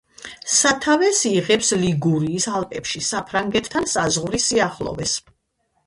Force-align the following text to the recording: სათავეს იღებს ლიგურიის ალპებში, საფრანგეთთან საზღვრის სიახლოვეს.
სათავეს 0.53 1.19
იღებს 1.31 1.69
ლიგურიის 1.83 2.49
ალპებში, 2.55 3.05
საფრანგეთთან 3.11 3.89
საზღვრის 3.97 4.51
სიახლოვეს. 4.53 5.19